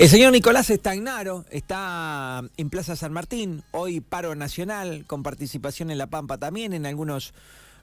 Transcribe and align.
El 0.00 0.08
señor 0.08 0.32
Nicolás 0.32 0.70
Estagnaro 0.70 1.44
está 1.50 2.42
en 2.56 2.70
Plaza 2.70 2.96
San 2.96 3.12
Martín, 3.12 3.62
hoy 3.70 4.00
paro 4.00 4.34
nacional, 4.34 5.04
con 5.06 5.22
participación 5.22 5.90
en 5.90 5.98
La 5.98 6.06
Pampa 6.06 6.38
también, 6.38 6.72
en 6.72 6.86
algunos 6.86 7.34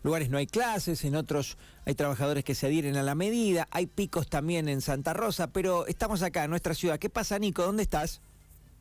lugares 0.01 0.32
no 0.32 0.40
hay 0.40 0.48
clases, 0.48 1.06
en 1.06 1.16
otros 1.16 1.59
hay 1.85 1.93
trabajadores 1.93 2.43
que 2.43 2.56
se 2.56 2.66
adhieren 2.66 2.98
a 2.98 3.03
la 3.03 3.14
medida, 3.14 3.67
hay 3.69 3.85
picos 3.85 4.27
también 4.27 4.67
en 4.67 4.82
Santa 4.82 5.14
Rosa, 5.14 5.51
pero 5.51 5.85
estamos 5.85 6.24
acá 6.24 6.43
en 6.43 6.50
nuestra 6.50 6.74
ciudad. 6.74 6.98
¿Qué 6.98 7.11
pasa, 7.11 7.38
Nico? 7.38 7.61
¿Dónde 7.61 7.83
estás? 7.83 8.20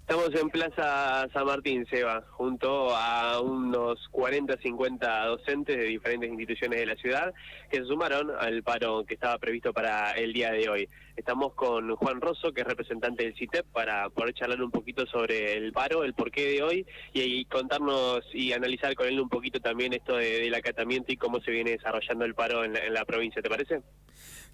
Estamos 0.09 0.32
en 0.41 0.50
Plaza 0.50 1.29
San 1.32 1.46
Martín, 1.46 1.84
Seba, 1.91 2.25
junto 2.30 2.95
a 2.95 3.41
unos 3.41 3.98
40, 4.12 4.57
50 4.62 5.27
docentes 5.27 5.77
de 5.77 5.82
diferentes 5.82 6.30
instituciones 6.30 6.79
de 6.79 6.86
la 6.86 6.95
ciudad 6.95 7.34
que 7.68 7.79
se 7.79 7.86
sumaron 7.86 8.30
al 8.39 8.62
paro 8.62 9.04
que 9.04 9.14
estaba 9.14 9.36
previsto 9.39 9.72
para 9.72 10.12
el 10.12 10.32
día 10.32 10.53
de 10.53 10.68
hoy. 10.68 10.89
Estamos 11.16 11.54
con 11.54 11.96
Juan 11.96 12.21
Rosso, 12.21 12.53
que 12.53 12.61
es 12.61 12.66
representante 12.68 13.25
del 13.25 13.34
CITEP, 13.34 13.66
para 13.72 14.08
poder 14.11 14.32
charlar 14.34 14.62
un 14.62 14.71
poquito 14.71 15.07
sobre 15.07 15.54
el 15.54 15.72
paro, 15.72 16.04
el 16.04 16.14
porqué 16.14 16.52
de 16.52 16.63
hoy 16.63 16.86
y, 17.13 17.44
contarnos 17.46 18.22
y 18.32 18.52
analizar 18.52 18.94
con 18.94 19.08
él 19.08 19.18
un 19.18 19.29
poquito 19.29 19.58
también 19.58 19.93
esto 19.93 20.18
del 20.18 20.54
acatamiento 20.54 21.13
y 21.13 21.16
cómo 21.16 21.41
se 21.41 21.50
viene 21.50 21.72
desarrollando 21.72 22.25
el 22.25 22.36
paro 22.36 22.63
en 22.63 22.94
la 22.94 23.04
provincia, 23.04 23.43
¿te 23.43 23.50
parece? 23.50 23.82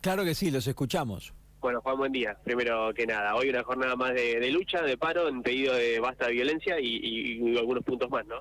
Claro 0.00 0.24
que 0.24 0.34
sí, 0.34 0.50
los 0.50 0.66
escuchamos. 0.66 1.34
Bueno, 1.62 1.80
Juan, 1.80 1.96
buen 1.96 2.10
día. 2.10 2.36
Primero 2.42 2.92
que 2.92 3.06
nada, 3.06 3.36
hoy 3.36 3.48
una 3.48 3.62
jornada 3.62 3.94
más 3.94 4.12
de, 4.14 4.50
lucha, 4.50 4.82
de 4.82 4.96
paro, 4.96 5.28
en 5.28 5.42
pedido 5.42 5.72
de 5.76 6.00
basta 6.00 6.26
de 6.26 6.32
violencia 6.32 6.80
y, 6.80 7.56
algunos 7.56 7.84
puntos 7.84 8.10
más, 8.10 8.26
¿no? 8.26 8.40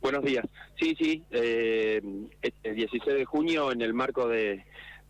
Buenos 0.00 0.24
días. 0.24 0.46
Sí, 0.78 0.94
sí, 0.96 1.24
eh, 1.32 2.00
el 2.62 2.76
16 2.76 3.16
de 3.16 3.24
junio, 3.24 3.72
en 3.72 3.82
el 3.82 3.92
marco 3.92 4.28
de, 4.28 4.64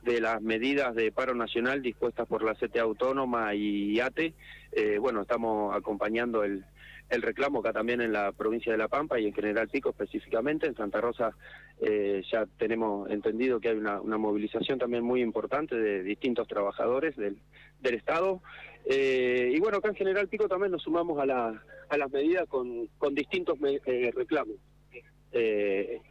las 0.05 0.42
medidas 0.42 0.95
de 0.95 1.12
paro 1.12 1.34
nacional 1.34 1.83
dispuestas 1.83 2.27
por 2.27 2.43
la 2.43 2.55
CTA 2.55 2.83
Autónoma 2.83 3.55
y 3.55 4.01
ATE, 4.01 4.34
eh, 4.73 4.98
bueno, 4.98 5.23
estamos 5.23 5.74
acompañando 5.77 6.45
el, 6.45 6.65
el 7.12 7.20
reclamo 7.20 7.60
acá 7.60 7.74
también 7.74 8.01
en 8.01 8.10
la 8.10 8.33
provincia 8.33 8.73
de 8.73 8.79
La 8.79 8.88
Pampa 8.88 9.21
y 9.21 9.27
en 9.27 9.35
General 9.35 9.68
Pico 9.68 9.90
específicamente. 9.90 10.66
En 10.66 10.74
Santa 10.74 11.01
Rosa 11.01 11.37
eh, 11.79 12.23
ya 12.32 12.46
tenemos 12.59 13.10
entendido 13.10 13.60
que 13.60 13.68
hay 13.68 13.77
una, 13.77 14.01
movilización 14.16 14.79
también 14.79 15.04
muy 15.04 15.21
importante 15.21 15.77
de 15.77 16.02
distintos 16.02 16.49
trabajadores 16.49 17.15
del, 17.16 17.37
del 17.80 17.95
Estado. 17.95 18.40
Eh, 18.87 19.52
y 19.55 19.60
bueno, 19.60 19.77
acá 19.77 19.88
en 19.88 19.95
General 19.95 20.27
Pico 20.27 20.49
también 20.49 20.73
nos 20.73 20.82
sumamos 20.82 21.21
a, 21.21 21.27
la, 21.27 21.62
a 21.90 21.96
las 21.99 22.10
medidas 22.10 22.49
con, 22.49 22.87
con 22.96 23.15
distintos 23.15 23.59
eh, 23.62 24.10
reclamos. 24.16 24.57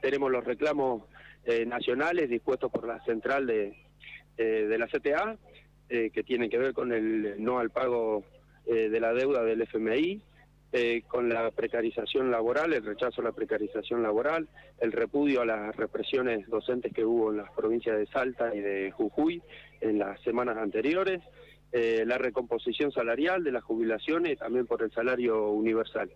tenemos 0.02 0.32
los 0.32 0.44
reclamos 0.44 1.04
nacionales 1.66 2.30
dispuestos 2.30 2.72
por 2.72 2.88
la 2.88 3.04
central 3.04 3.48
de, 3.48 3.74
de 4.38 4.78
la 4.78 4.88
CTA, 4.88 5.38
que 5.90 6.24
tienen 6.24 6.50
que 6.50 6.58
ver 6.58 6.74
con 6.74 6.92
el 6.92 7.44
no 7.44 7.60
al 7.60 7.70
pago 7.70 8.24
de 8.66 9.00
la 9.00 9.14
deuda 9.14 9.44
del 9.44 9.62
FMI, 9.64 10.22
eh, 10.74 11.04
con 11.06 11.28
la 11.28 11.52
precarización 11.52 12.32
laboral, 12.32 12.72
el 12.72 12.86
rechazo 12.86 13.20
a 13.20 13.26
la 13.26 13.34
precarización 13.34 14.04
laboral, 14.04 14.48
el 14.80 14.94
repudio 14.94 15.42
a 15.42 15.46
las 15.46 15.76
represiones 15.76 16.48
docentes 16.48 16.94
que 16.94 17.04
hubo 17.04 17.30
en 17.30 17.38
las 17.38 17.52
provincias 17.52 17.98
de 17.98 18.06
Salta 18.06 18.56
y 18.56 18.62
de 18.62 18.90
Jujuy 18.92 19.42
en 19.82 20.00
las 20.00 20.22
semanas 20.22 20.56
anteriores, 20.56 21.22
eh, 21.74 22.06
la 22.08 22.18
recomposición 22.18 22.94
salarial 22.94 23.44
de 23.44 23.52
las 23.52 23.66
jubilaciones 23.66 24.40
también 24.40 24.66
por 24.66 24.82
el 24.82 24.94
salario 24.94 25.50
universal. 25.50 26.10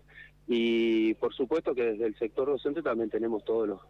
Y 0.48 1.16
por 1.16 1.34
supuesto 1.34 1.76
que 1.76 1.84
desde 1.92 2.06
el 2.06 2.18
sector 2.18 2.48
docente 2.48 2.82
también 2.82 3.10
tenemos 3.10 3.44
todos 3.44 3.68
los, 3.68 3.82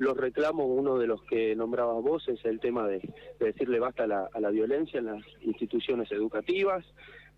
los 0.00 0.16
reclamos, 0.16 0.66
uno 0.66 0.98
de 0.98 1.06
los 1.06 1.22
que 1.24 1.54
nombrabas 1.54 2.02
vos 2.02 2.26
es 2.26 2.42
el 2.46 2.58
tema 2.58 2.88
de, 2.88 3.02
decirle 3.38 3.78
basta 3.78 4.04
a 4.04 4.06
la, 4.06 4.30
a 4.32 4.40
la, 4.40 4.48
violencia 4.48 4.98
en 4.98 5.06
las 5.06 5.22
instituciones 5.42 6.10
educativas. 6.10 6.86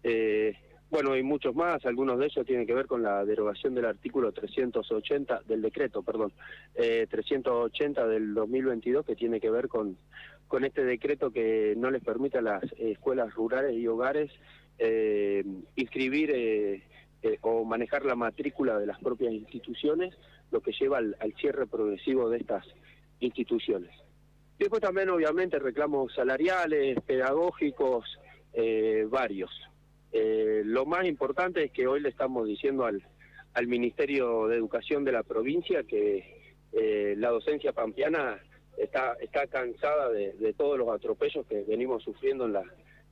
Eh, 0.05 0.55
bueno, 0.89 1.13
hay 1.13 1.25
muchos 1.25 1.57
más, 1.57 1.85
algunos 1.87 2.21
de 2.21 2.27
ellos 2.27 2.47
tienen 2.47 2.65
que 2.65 2.75
ver 2.75 2.87
con 2.87 3.03
la 3.03 3.25
derogación 3.25 3.75
del 3.75 3.87
artículo 3.87 4.31
380, 4.31 5.43
del 5.49 5.61
decreto, 5.61 6.05
perdón, 6.05 6.33
eh, 6.77 7.09
380 7.11 8.07
del 8.07 8.33
2022, 8.33 9.05
que 9.07 9.17
tiene 9.17 9.41
que 9.41 9.51
ver 9.51 9.67
con, 9.67 9.97
con 10.47 10.65
este 10.65 10.85
decreto 10.85 11.33
que 11.33 11.75
no 11.77 11.91
les 11.91 12.05
permite 12.05 12.39
a 12.39 12.43
las 12.43 12.63
escuelas 12.79 13.35
rurales 13.35 13.75
y 13.75 13.89
hogares 13.89 14.31
eh, 14.79 15.43
inscribir 15.75 16.31
eh, 17.23 17.35
eh, 17.35 17.39
o 17.43 17.65
manejar 17.65 18.05
la 18.05 18.15
matrícula 18.15 18.79
de 18.79 18.87
las 18.87 18.99
propias 18.99 19.33
instituciones, 19.33 20.15
lo 20.51 20.61
que 20.61 20.73
lleva 20.73 20.99
al, 20.99 21.17
cierre 21.41 21.67
progresivo 21.67 22.29
de 22.29 22.39
estas 22.39 22.67
instituciones. 23.21 23.91
Después 24.59 24.81
también, 24.81 25.11
obviamente, 25.11 25.59
reclamos 25.59 26.15
salariales, 26.15 27.01
pedagógicos, 27.07 28.05
varios. 29.09 29.51
Eh, 30.13 30.63
lo 30.65 30.85
más 30.85 31.07
importante 31.07 31.65
es 31.65 31.73
que 31.73 31.87
hoy 31.87 32.01
le 32.01 32.11
estamos 32.11 32.47
diciendo 32.47 32.85
al, 32.85 33.03
al 33.55 33.67
Ministerio 33.67 34.47
de 34.47 34.57
Educación 34.57 35.05
de 35.05 35.13
la 35.13 35.23
provincia 35.23 35.83
que 35.85 36.43
eh, 36.73 37.15
la 37.17 37.31
docencia 37.31 37.73
pampeana 37.73 38.39
está, 38.77 39.15
está 39.21 39.47
cansada 39.47 40.11
de, 40.11 40.55
todos 40.57 40.79
los 40.79 40.89
atropellos 40.91 41.47
que 41.47 41.63
venimos 41.63 42.03
sufriendo 42.03 42.45
en, 42.45 42.53
la, 42.53 42.63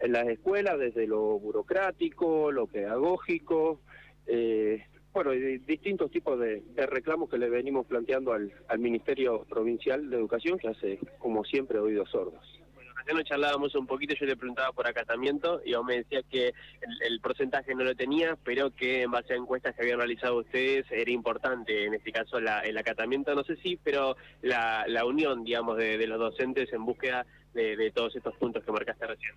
en 0.00 0.12
las 0.12 0.26
escuelas, 0.28 0.78
desde 0.78 1.06
lo 1.06 1.38
burocrático, 1.38 2.50
lo 2.50 2.66
pedagógico, 2.66 3.80
eh, 4.26 4.84
bueno, 5.12 5.32
distintos 5.32 6.10
tipos 6.10 6.38
de, 6.38 6.62
reclamos 6.86 7.28
que 7.28 7.38
le 7.38 7.50
venimos 7.50 7.86
planteando 7.86 8.32
al, 8.32 8.52
Ministerio 8.78 9.44
Provincial 9.48 10.08
de 10.08 10.16
Educación, 10.16 10.58
que 10.58 10.68
hace, 10.68 10.98
como 11.18 11.44
siempre, 11.44 11.78
oídos 11.78 12.10
sordos 12.10 12.60
ya 13.06 13.14
nos 13.14 13.24
charlábamos 13.24 13.74
un 13.74 13.86
poquito, 13.86 14.14
yo 14.14 14.26
le 14.26 14.36
preguntaba 14.36 14.72
por 14.72 14.86
acatamiento 14.86 15.60
y 15.64 15.74
vos 15.74 15.84
me 15.84 15.96
decía 15.96 16.22
que 16.30 16.52
el, 17.00 17.20
porcentaje 17.20 17.74
no 17.74 17.84
lo 17.84 17.94
tenía, 17.94 18.36
pero 18.44 18.70
que 18.74 19.02
en 19.02 19.10
base 19.10 19.32
a 19.32 19.36
encuestas 19.36 19.74
que 19.74 19.82
habían 19.82 19.98
realizado 19.98 20.38
ustedes 20.38 20.86
era 20.90 21.10
importante, 21.10 21.86
en 21.86 21.94
este 21.94 22.12
caso 22.12 22.38
el 22.38 22.78
acatamiento, 22.78 23.34
no 23.34 23.44
sé 23.44 23.56
si, 23.56 23.76
pero 23.76 24.16
la, 24.42 24.84
unión, 25.04 25.44
digamos, 25.44 25.76
de, 25.76 26.06
los 26.06 26.18
docentes 26.18 26.72
en 26.72 26.84
búsqueda 26.84 27.26
de, 27.54 27.90
todos 27.94 28.14
estos 28.16 28.34
puntos 28.36 28.64
que 28.64 28.72
marcaste 28.72 29.06
recién. 29.06 29.32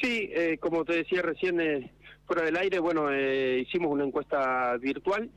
Sí, 0.00 0.30
eh, 0.32 0.58
como 0.58 0.84
te 0.84 0.96
decía 0.96 1.22
recién 1.22 1.60
eh, 1.60 1.90
fuera 2.26 2.42
del 2.42 2.56
aire, 2.56 2.78
bueno, 2.78 3.10
eh, 3.12 3.58
hicimos 3.66 3.90
una 3.90 4.04
encuesta 4.04 4.76
virtual 4.78 5.30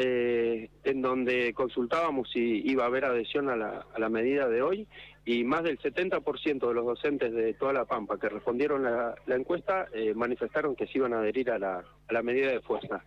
eh, 0.00 0.70
en 0.84 1.02
donde 1.02 1.52
consultábamos 1.54 2.30
si 2.30 2.62
iba 2.64 2.84
a 2.84 2.86
haber 2.86 3.04
adhesión 3.04 3.48
a 3.48 3.56
la, 3.56 3.84
a 3.92 3.98
la 3.98 4.08
medida 4.08 4.48
de 4.48 4.62
hoy 4.62 4.86
y 5.24 5.42
más 5.42 5.64
del 5.64 5.76
70% 5.80 6.68
de 6.68 6.74
los 6.74 6.86
docentes 6.86 7.32
de 7.32 7.52
toda 7.54 7.72
La 7.72 7.84
Pampa 7.84 8.16
que 8.16 8.28
respondieron 8.28 8.84
la, 8.84 9.16
la 9.26 9.34
encuesta 9.34 9.88
eh, 9.92 10.14
manifestaron 10.14 10.76
que 10.76 10.86
se 10.86 10.98
iban 10.98 11.14
a 11.14 11.18
adherir 11.18 11.50
a 11.50 11.58
la, 11.58 11.78
a 12.06 12.12
la 12.12 12.22
medida 12.22 12.52
de 12.52 12.60
fuerza. 12.60 13.04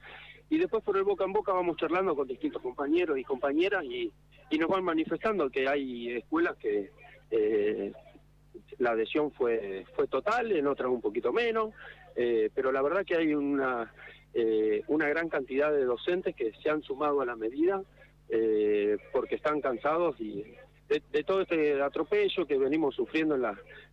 Y 0.50 0.58
después 0.58 0.84
por 0.84 0.98
el 0.98 1.04
boca 1.04 1.24
en 1.24 1.32
boca 1.32 1.54
vamos 1.54 1.78
charlando 1.78 2.14
con 2.14 2.28
distintos 2.28 2.62
compañeros 2.62 3.18
y 3.18 3.24
compañeras 3.24 3.86
y, 3.86 4.12
y 4.50 4.58
nos 4.58 4.70
van 4.70 4.84
manifestando 4.84 5.50
que 5.50 5.70
hay 5.70 6.18
escuelas 6.18 6.58
que 6.58 6.92
eh, 7.32 7.94
la 8.80 8.92
adhesión 8.92 9.32
fue, 9.32 9.86
fue 9.96 10.08
total, 10.08 10.52
en 10.52 10.68
otras 10.68 10.90
un 10.90 11.02
poquito 11.02 11.32
menos, 11.32 11.74
eh, 12.16 12.50
pero 12.54 12.72
la 12.72 12.82
verdad 12.82 13.06
que 13.06 13.16
hay 13.16 13.34
una 13.34 13.92
eh, 14.34 14.84
una 14.88 15.10
gran 15.10 15.28
cantidad 15.28 15.72
de 15.74 15.84
docentes 15.84 16.36
que 16.36 16.54
se 16.64 16.70
han 16.70 16.82
sumado 16.84 17.20
a 17.20 17.26
la 17.26 17.36
medida 17.36 17.84
eh, 18.30 18.98
porque 19.12 19.36
están 19.36 19.60
cansados 19.60 20.20
y 20.22 20.56
de, 21.00 21.24
todo 21.24 21.42
este 21.42 21.82
atropello 21.82 22.46
que 22.46 22.58
venimos 22.58 22.96
sufriendo 22.96 23.36
en, 23.36 23.46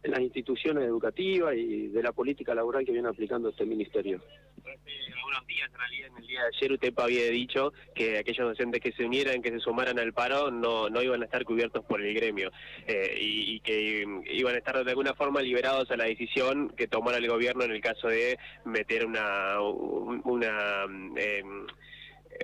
en 0.03 0.11
las 0.11 0.21
instituciones 0.21 0.85
educativas 0.85 1.55
y 1.55 1.89
de 1.89 2.03
la 2.03 2.13
política 2.13 2.55
laboral 2.55 2.85
que 2.85 2.93
viene 2.93 3.09
aplicando 3.09 3.51
este 3.51 3.65
ministerio. 3.65 4.21
Hace 4.59 5.13
algunos 5.17 5.47
días, 5.47 5.71
en 5.71 5.79
realidad, 5.79 6.09
en 6.09 6.23
el 6.23 6.27
día 6.27 6.41
de 6.43 6.49
ayer, 6.57 6.73
usted 6.73 6.95
había 6.97 7.31
dicho 7.31 7.73
que 7.95 8.19
aquellos 8.19 8.49
docentes 8.49 8.81
que 8.81 8.93
se 8.93 9.05
unieran, 9.05 9.43
que 9.43 9.51
se 9.51 9.61
sumaran 9.61 9.99
al 9.99 10.13
paro, 10.13 10.51
no, 10.51 10.89
no 10.89 11.03
iban 11.03 11.23
a 11.23 11.25
estar 11.27 11.45
cubiertos 11.45 11.85
por 11.85 12.03
el 12.03 12.15
gremio 12.15 12.51
eh, 12.87 13.17
y, 13.21 13.61
que 13.61 14.05
iban 14.31 14.55
a 14.55 14.59
estar 14.59 14.83
de 14.85 14.91
alguna 14.91 15.15
forma 15.15 15.43
liberados 15.43 15.91
a 15.91 15.97
la 15.97 16.05
decisión 16.05 16.71
que 16.71 16.87
tomara 16.87 17.19
el 17.19 17.29
gobierno 17.29 17.65
en 17.65 17.73
el 17.73 17.81
caso 17.81 18.09
de 18.09 18.39
meter 18.65 19.05
una, 19.05 19.61
una 19.61 20.87
eh, 21.17 21.43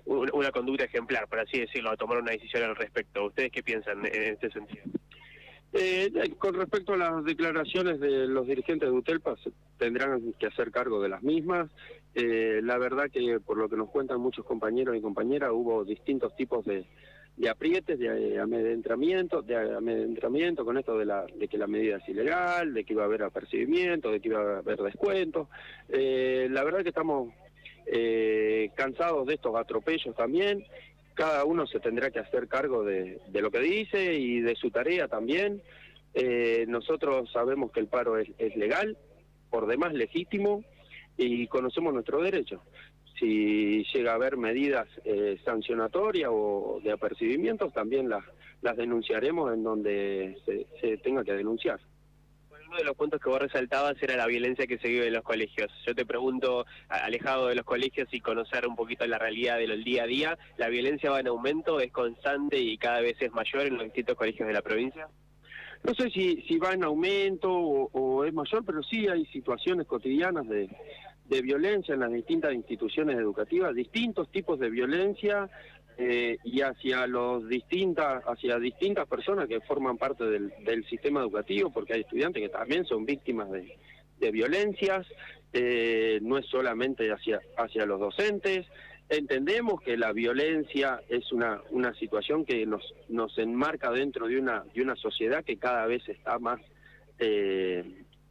una 0.07 0.51
conducta 0.51 0.85
ejemplar, 0.85 1.29
por 1.29 1.41
así 1.41 1.61
decirlo, 1.61 1.91
a 1.91 1.97
tomar 1.97 2.19
una 2.19 2.33
decisión 2.33 2.65
al 2.65 2.77
respecto. 2.77 3.27
¿Ustedes 3.27 3.51
qué 3.51 3.63
piensan 3.63 4.05
en 4.07 4.23
este 4.35 4.51
sentido? 4.51 4.85
Eh, 5.77 6.13
con 6.39 6.55
respecto 6.55 6.93
a 6.93 6.97
las 6.97 7.25
declaraciones 7.25 7.99
de 7.99 8.29
los 8.29 8.47
dirigentes 8.47 8.89
de 8.89 8.95
UTELPA, 8.95 9.35
tendrán 9.77 10.33
que 10.39 10.47
hacer 10.47 10.71
cargo 10.71 11.03
de 11.03 11.09
las 11.09 11.25
mismas. 11.25 11.69
Eh, 12.15 12.61
la 12.63 12.79
verdad 12.79 13.11
que 13.11 13.41
por 13.41 13.59
lo 13.59 13.69
que 13.69 13.77
nos 13.77 13.91
cuentan 13.91 14.21
muchos 14.21 14.45
compañeros 14.45 14.97
y 14.97 15.01
compañeras, 15.01 15.51
hubo 15.53 15.85
distintos 15.85 16.37
tipos 16.37 16.65
de, 16.65 16.87
aprietes, 17.51 17.99
de 17.99 18.39
amedrentamiento, 18.39 19.43
de 19.43 19.57
amedrentamiento 19.77 20.65
con 20.65 20.79
esto 20.79 20.97
de, 20.97 21.07
la, 21.07 21.27
de 21.27 21.49
que 21.49 21.59
la 21.59 21.67
medida 21.67 21.97
es 21.97 22.09
ilegal, 22.09 22.73
de 22.73 22.85
que 22.85 22.93
iba 22.93 23.03
a 23.03 23.07
haber 23.07 23.25
apercibimiento, 23.25 24.13
de 24.13 24.21
que 24.21 24.29
iba 24.29 24.39
a 24.39 24.59
haber 24.59 24.81
descuentos. 24.81 25.49
Eh, 25.89 26.47
la 26.53 26.63
verdad 26.63 26.85
que 26.85 26.91
estamos 26.91 27.33
eh, 27.87 28.54
cansados 28.85 29.27
de 29.27 29.35
estos 29.35 29.57
atropellos 29.57 30.15
también. 30.15 30.65
Cada 31.15 31.45
uno 31.45 31.67
se 31.67 31.81
tendrá 31.81 32.11
que 32.11 32.19
hacer 32.19 32.49
cargo 32.49 32.85
de, 32.85 33.19
lo 33.33 33.51
que 33.51 33.61
dice 33.61 34.15
y 34.15 34.41
de 34.41 34.55
su 34.57 34.71
tarea 34.71 35.09
también. 35.09 35.63
Eh, 36.13 36.67
nosotros 36.69 37.31
sabemos 37.33 37.73
que 37.73 37.81
el 37.81 37.87
paro 37.87 38.19
es, 38.19 38.29
legal, 38.57 38.99
por 39.49 39.67
demás 39.67 39.95
legítimo. 39.95 40.63
y 41.17 41.47
conocemos 41.47 41.95
nuestro 41.95 42.21
derecho. 42.21 42.61
Si 43.19 43.85
llega 43.95 44.13
a 44.13 44.17
haber 44.17 44.37
medidas 44.37 44.89
eh, 45.05 45.39
sancionatorias 45.45 46.31
o 46.33 46.81
de 46.83 46.91
apercibimientos, 46.93 47.73
también 47.73 48.09
las, 48.11 48.25
las 48.61 48.77
denunciaremos 48.77 49.55
en 49.55 49.63
donde 49.63 50.37
se, 50.45 50.67
se 50.81 50.97
tenga 50.99 51.25
que 51.25 51.33
denunciar 51.33 51.81
de 52.77 52.85
los 52.85 52.97
puntos 52.97 53.21
que 53.21 53.29
vos 53.29 53.41
resaltabas 53.41 53.95
era 54.03 54.17
la 54.17 54.27
violencia 54.27 54.67
que 54.67 54.79
se 54.79 54.89
vive 54.89 55.07
en 55.07 55.15
los 55.15 55.23
colegios. 55.23 55.71
Yo 55.87 55.95
te 55.95 56.05
pregunto, 56.05 56.67
alejado 56.89 57.49
de 57.49 57.55
los 57.55 57.65
colegios 57.65 58.09
y 58.13 58.21
conocer 58.21 58.67
un 58.67 58.77
poquito 58.77 59.07
la 59.07 59.19
realidad 59.19 59.59
del 59.59 59.85
día 59.85 60.05
a 60.05 60.07
día, 60.07 60.39
¿la 60.57 60.69
violencia 60.69 61.11
va 61.11 61.21
en 61.21 61.29
aumento, 61.29 61.81
es 61.81 61.93
constante 61.93 62.59
y 62.59 62.77
cada 62.79 63.01
vez 63.01 63.17
es 63.21 63.33
mayor 63.33 63.63
en 63.63 63.75
los 63.75 63.85
distintos 63.85 64.17
colegios 64.17 64.47
de 64.47 64.55
la 64.55 64.63
provincia? 64.63 65.09
No 65.85 65.95
sé 65.95 66.11
si, 66.11 66.43
si 66.49 66.59
va 66.59 66.73
en 66.73 66.83
aumento 66.83 67.53
o, 67.53 68.25
es 68.25 68.33
mayor, 68.33 68.65
pero 68.65 68.83
sí 68.83 69.07
hay 69.07 69.27
situaciones 69.27 69.87
cotidianas 69.87 70.47
de 70.49 71.43
violencia 71.43 71.95
en 71.95 72.01
las 72.01 72.13
distintas 72.13 72.55
instituciones 72.55 73.17
educativas, 73.17 73.75
distintos 73.75 74.31
tipos 74.31 74.59
de 74.59 74.71
violencia 74.71 75.51
eh, 75.97 76.39
y 76.43 76.61
hacia 76.61 77.07
los 77.07 77.49
distintas 77.49 78.23
hacia 78.27 78.59
distintas 78.59 79.07
personas 79.07 79.47
que 79.47 79.61
forman 79.61 79.97
parte 79.97 80.25
del, 80.25 80.53
del, 80.65 80.85
sistema 80.87 81.21
educativo 81.21 81.71
porque 81.71 81.95
hay 81.95 82.01
estudiantes 82.01 82.43
que 82.43 82.49
también 82.49 82.85
son 82.85 83.05
víctimas 83.05 83.49
de, 83.51 83.77
violencias 84.33 85.07
eh, 85.53 86.19
no 86.23 86.39
es 86.39 86.47
solamente 86.47 87.13
hacia 87.13 87.39
hacia 87.59 87.85
los 87.85 88.01
docentes. 88.01 88.67
Entendemos 89.11 89.83
que 89.83 89.99
la 89.99 90.13
violencia 90.13 91.03
es 91.11 91.31
una 91.31 91.61
una 91.71 91.93
situación 91.95 92.47
que 92.47 92.65
nos 92.65 92.83
nos 93.11 93.37
enmarca 93.39 93.91
dentro 93.91 94.27
de 94.27 94.39
una 94.39 94.65
de 94.75 94.81
una 94.81 94.97
sociedad 94.97 95.45
que 95.45 95.59
cada 95.59 95.87
vez 95.87 96.09
está 96.09 96.39
más 96.39 96.59
eh, 97.19 97.85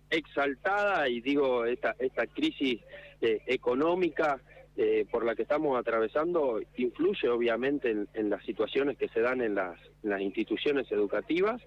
exaltada 0.09 1.07
y 1.07 1.21
digo 1.21 1.65
esta 1.65 1.95
esta 1.99 2.25
crisis 2.25 2.81
eh, 3.21 3.41
económica 3.45 4.41
eh, 4.75 5.05
por 5.11 5.23
la 5.23 5.35
que 5.35 5.43
estamos 5.43 5.79
atravesando 5.79 6.59
influye 6.77 7.29
obviamente 7.29 7.95
en, 8.13 8.29
las 8.29 8.43
situaciones 8.43 8.97
que 8.97 9.07
se 9.09 9.21
dan 9.21 9.41
en 9.41 9.55
las, 9.55 9.79
instituciones 10.19 10.91
educativas, 10.91 11.61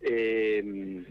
eh, 0.00 1.04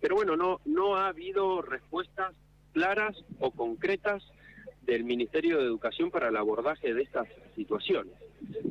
pero 0.00 0.14
bueno, 0.14 0.36
no, 0.36 0.60
no 0.64 0.96
ha 0.96 1.08
habido 1.08 1.62
respuestas 1.62 2.34
claras 2.72 3.16
o 3.40 3.50
concretas 3.50 4.22
del 4.86 5.04
Ministerio 5.04 5.58
de 5.58 5.64
Educación 5.64 6.10
para 6.10 6.28
el 6.28 6.36
abordaje 6.36 6.94
de 6.94 7.02
estas 7.02 7.26
situaciones. 7.54 8.12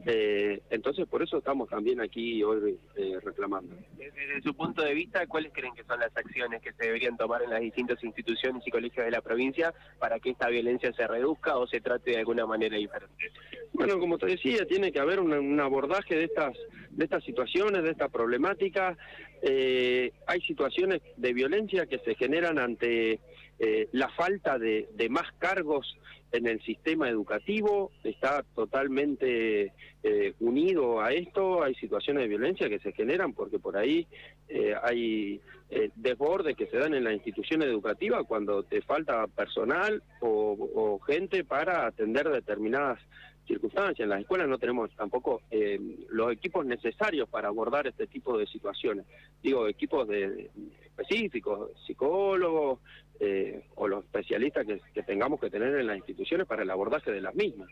Eh, 0.06 0.62
entonces, 0.70 1.08
por 1.08 1.22
eso 1.22 1.38
estamos 1.38 1.70
también 1.70 2.00
aquí 2.00 2.44
hoy 2.44 2.78
eh, 2.96 3.18
reclamando. 3.24 3.76
Desde 3.98 4.42
su 4.42 4.54
punto 4.54 4.82
de 4.82 4.94
vista, 4.94 5.26
¿cuáles 5.28 5.52
creen 5.52 5.74
que 5.74 5.84
son 5.84 6.00
las 6.00 6.16
acciones 6.16 6.62
que 6.62 6.72
se 6.74 6.86
deberían 6.86 7.18
tomar 7.18 7.42
en 7.42 7.50
las 7.50 7.60
distintas 7.60 8.02
instituciones 8.04 8.66
y 8.66 8.72
colegios 8.72 9.06
de 9.06 9.12
la 9.12 9.22
provincia 9.22 9.74
para 10.00 10.20
que 10.20 10.30
esta 10.30 10.48
violencia 10.48 10.94
se 10.94 11.08
reduzca 11.08 11.58
o 11.58 11.68
se 11.68 11.82
trate 11.82 12.12
de 12.12 12.18
alguna 12.18 12.46
manera 12.46 12.78
diferente? 12.78 13.32
Bueno, 13.74 14.00
como 14.00 14.18
te 14.18 14.28
decía, 14.28 14.66
tiene 14.66 14.92
que 14.92 15.00
haber 15.00 15.20
un, 15.20 15.60
abordaje 15.60 16.16
de 16.16 16.26
estas, 16.26 16.58
de 16.90 17.04
estas 17.04 17.24
situaciones, 17.24 17.84
de 17.84 17.92
esta 17.92 18.10
problemática. 18.10 18.98
Eh, 19.42 20.12
hay 20.28 20.42
situaciones 20.42 21.02
de 21.18 21.34
violencia 21.34 21.86
que 21.86 22.00
se 22.00 22.16
generan 22.16 22.58
ante 22.58 23.20
eh, 23.60 23.90
la 23.92 24.10
falta 24.10 24.58
de, 24.58 24.90
de, 24.94 25.10
más 25.10 25.32
cargos 25.40 25.98
en 26.36 26.48
el 26.48 26.62
sistema 26.62 27.10
educativo 27.10 27.92
está 28.04 28.44
totalmente 28.56 29.74
eh, 30.04 30.34
unido 30.40 31.02
a 31.02 31.12
esto. 31.12 31.64
Hay 31.64 31.76
situaciones 31.76 32.24
de 32.24 32.30
violencia 32.30 32.70
que 32.70 32.80
se 32.80 32.92
generan 32.92 33.34
porque 33.34 33.60
por 33.60 33.78
ahí 33.78 34.08
eh, 34.48 34.74
hay 34.82 35.42
eh, 35.70 35.90
desbordes 35.96 36.56
que 36.56 36.68
se 36.68 36.78
dan 36.78 36.94
en 36.94 37.04
las 37.04 37.14
instituciones 37.14 37.68
educativas 37.68 38.24
cuando 38.28 38.64
te 38.64 38.82
falta 38.82 39.28
personal 39.28 40.04
o, 40.22 40.58
o 40.76 41.00
gente 41.00 41.44
para 41.44 41.88
atender 41.88 42.30
determinadas 42.30 43.00
circunstancias. 43.48 44.00
En 44.00 44.10
las 44.10 44.22
escuelas 44.22 44.48
no 44.48 44.58
tenemos 44.58 44.90
tampoco 44.96 45.42
eh, 45.52 45.80
los 46.10 46.32
equipos 46.32 46.66
necesarios 46.66 47.30
para 47.30 47.48
abordar 47.48 47.88
este 47.88 48.08
tipo 48.08 48.38
de 48.38 48.48
situaciones. 48.48 49.06
Digo, 49.42 49.68
equipos 49.68 50.08
de, 50.08 50.50
específicos, 50.98 51.72
psicólogos 51.86 52.80
eh, 53.20 53.66
o 53.76 53.88
los 53.88 54.04
especialistas 54.04 54.66
que, 54.66 55.04
tengamos 55.04 55.40
que 55.40 55.50
tener 55.50 55.76
en 55.76 55.88
las 55.88 55.98
instituciones 55.98 56.48
para 56.48 56.64
el 56.64 56.70
abordaje 56.70 57.12
de 57.12 57.22
las 57.22 57.36
mismas. 57.36 57.70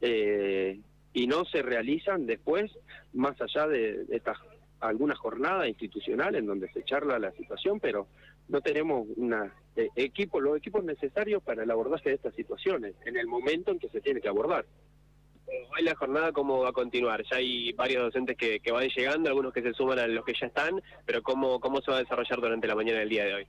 Eh, 0.00 0.80
y 1.12 1.26
no 1.26 1.44
se 1.44 1.62
realizan 1.62 2.26
después, 2.26 2.70
más 3.12 3.40
allá 3.40 3.66
de, 3.66 4.06
estas 4.10 4.38
algunas 4.80 5.16
jornadas 5.16 5.68
institucionales 5.68 6.40
en 6.40 6.46
donde 6.46 6.68
se 6.72 6.82
charla 6.82 7.18
la 7.18 7.30
situación, 7.32 7.78
pero 7.78 8.08
no 8.48 8.60
tenemos 8.60 9.06
una 9.16 9.54
equipo, 9.94 10.40
los 10.40 10.56
equipos 10.56 10.82
necesarios 10.82 11.40
para 11.42 11.62
el 11.62 11.70
abordaje 11.70 12.08
de 12.08 12.16
estas 12.16 12.34
situaciones 12.34 12.94
en 13.06 13.16
el 13.16 13.28
momento 13.28 13.70
en 13.70 13.78
que 13.78 13.88
se 13.88 14.00
tiene 14.00 14.20
que 14.20 14.28
abordar. 14.28 14.66
Hoy 15.46 15.84
la 15.84 15.94
jornada, 15.94 16.32
¿cómo 16.32 16.60
va 16.60 16.70
a 16.70 16.72
continuar? 16.72 17.22
Ya 17.30 17.36
hay 17.36 17.72
varios 17.72 18.02
docentes 18.02 18.36
que, 18.36 18.60
van 18.70 18.88
llegando, 18.88 19.28
algunos 19.28 19.52
que 19.52 19.62
se 19.62 19.72
suman 19.72 19.98
a 19.98 20.06
los 20.06 20.24
que 20.24 20.34
ya 20.38 20.46
están, 20.46 20.82
pero 21.06 21.22
¿cómo, 21.22 21.60
¿cómo 21.60 21.80
se 21.80 21.90
va 21.90 21.96
a 21.98 22.00
desarrollar 22.00 22.40
durante 22.40 22.66
la 22.66 22.74
mañana 22.74 23.00
del 23.00 23.08
día 23.08 23.24
de 23.24 23.34
hoy? 23.34 23.46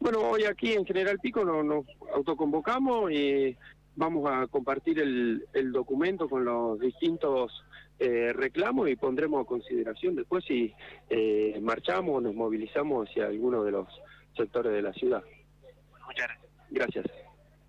Bueno, 0.00 0.18
hoy 0.20 0.44
aquí 0.44 0.72
en 0.72 0.84
General 0.84 1.18
Pico 1.20 1.44
nos, 1.44 1.86
autoconvocamos 2.14 3.12
y 3.12 3.56
vamos 3.94 4.28
a 4.30 4.46
compartir 4.48 4.98
el, 4.98 5.72
documento 5.72 6.28
con 6.28 6.44
los 6.44 6.80
distintos 6.80 7.64
eh, 7.98 8.32
reclamos 8.32 8.88
y 8.88 8.96
pondremos 8.96 9.42
a 9.42 9.46
consideración 9.46 10.16
después 10.16 10.44
si 10.44 10.74
eh, 11.08 11.58
marchamos 11.62 12.16
o 12.16 12.20
nos 12.20 12.34
movilizamos 12.34 13.08
hacia 13.08 13.26
alguno 13.26 13.62
de 13.62 13.70
los 13.70 13.86
sectores 14.36 14.72
de 14.72 14.82
la 14.82 14.92
ciudad. 14.92 15.22
Muchas 16.06 16.26
gracias. 16.26 16.52
Gracias. 16.70 17.06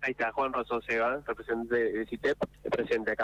Ahí 0.00 0.10
está 0.10 0.32
Juan 0.32 0.52
Rosso 0.52 0.82
Seba, 0.82 1.22
representante 1.26 1.92
de 1.92 2.06
CITEP, 2.06 2.36
presente 2.70 3.12
acá. 3.12 3.22